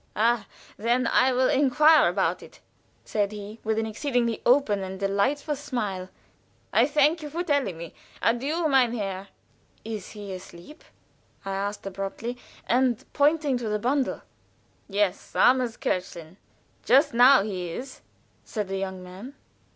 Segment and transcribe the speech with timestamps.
[0.15, 0.47] "Ah,
[0.77, 2.59] then I will inquire about it,"
[3.05, 6.09] said he, with an exceedingly open and delightful smile.
[6.73, 7.93] "I thank you for telling me.
[8.19, 9.27] Adieu, mein Herr."
[9.85, 10.83] "Is he asleep?"
[11.45, 12.35] I asked, abruptly,
[12.65, 14.23] and pointing to the bundle.
[14.89, 16.37] "Yes; armes Kerlchen!
[16.83, 18.01] just now he is,"
[18.43, 19.35] said the young man.